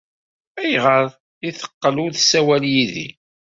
Ayɣer 0.61 1.05
ay 1.43 1.51
teqqel 1.57 1.95
ur 2.05 2.11
tessawal 2.13 2.63
yid-i? 2.73 3.07